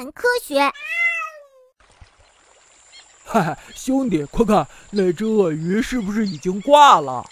[0.00, 0.58] 谈科学。
[3.22, 7.22] 嗨，兄弟，快看，那只鳄鱼是不是已经挂了？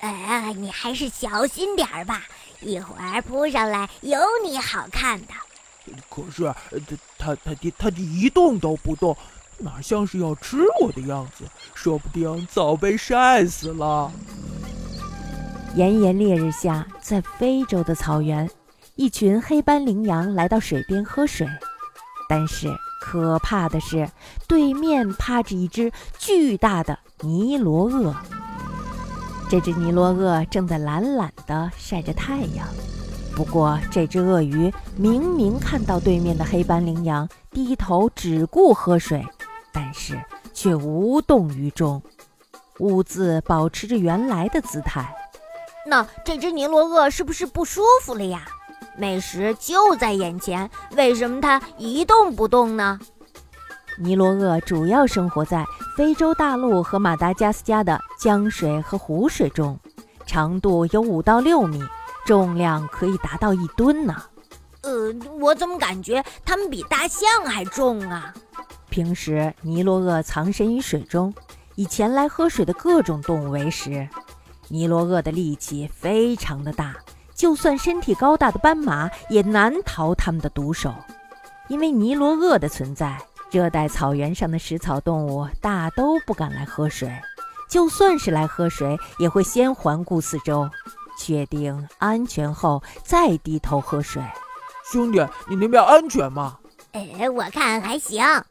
[0.00, 2.22] 哎，你还是小心点儿吧，
[2.60, 5.28] 一会儿扑上来有你好看的。
[6.10, 6.54] 可是，
[7.16, 9.16] 它它它它它一动都不动，
[9.56, 11.46] 哪像是要吃我的样子？
[11.74, 14.12] 说不定早被晒死了。
[15.76, 18.50] 炎炎烈日下，在非洲的草原，
[18.96, 21.48] 一群黑斑羚羊来到水边喝水，
[22.32, 22.74] 但是。
[23.04, 24.08] 可怕的是，
[24.46, 28.14] 对面趴着一只巨大的尼罗鳄。
[29.50, 32.64] 这只尼罗鳄正在懒懒地晒着太阳。
[33.34, 39.26] 不过，这只鳄鱼明明看到对面的黑斑羚羊低头只顾喝水，
[39.72, 40.16] 但是
[40.54, 42.00] 却无动于衷，
[42.78, 45.12] 兀自保持着原来的姿态。
[45.84, 48.46] 那这只尼罗鳄是不是不舒服了呀？
[48.96, 52.98] 美食就在眼前，为什么它一动不动呢？
[53.98, 55.64] 尼罗鳄主要生活在
[55.96, 59.78] 非洲大陆和马达加斯加的江水和湖水中，
[60.26, 61.82] 长度有五到六米，
[62.24, 64.14] 重量可以达到一吨呢。
[64.82, 68.32] 呃，我怎么感觉它们比大象还重啊？
[68.88, 71.32] 平时尼罗鳄藏身于水中，
[71.76, 74.08] 以前来喝水的各种动物为食。
[74.68, 76.94] 尼罗鳄的力气非常的大。
[77.42, 80.94] 就算身体高大的斑马也难逃它们的毒手，
[81.66, 83.18] 因为尼罗鳄的存在，
[83.50, 87.12] 热带草原上的食草动物大都不敢来喝水。
[87.68, 90.70] 就算是来喝水，也会先环顾四周，
[91.18, 94.22] 确定安全后再低头喝水。
[94.84, 95.18] 兄弟，
[95.48, 96.56] 你那边安全吗？
[96.92, 98.22] 哎，我看还行。
[98.22, 98.44] 哎，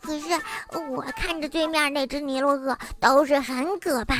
[0.00, 0.28] 可是
[0.92, 4.14] 我看着对面那只尼罗鳄都是很可怕。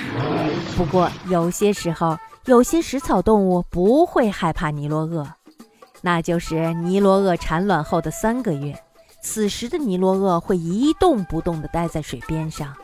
[0.77, 2.19] 不过有些时候。
[2.47, 5.27] 有些食草动物不会害怕尼罗鳄，
[6.01, 8.77] 那就是尼罗鳄产卵后的三个月。
[9.23, 12.75] 此时的尼罗鳄会一动不动地待在水边上，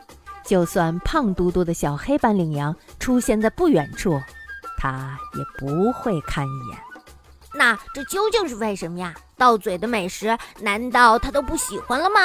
[0.45, 4.17] 就算胖嘟嘟的小黑斑羚羊出现在不远处，
[4.77, 6.79] 它也不会看一眼。
[7.53, 9.13] 那这究竟是为什么呀？
[9.37, 12.21] 到嘴的美食难道它都不喜欢了吗？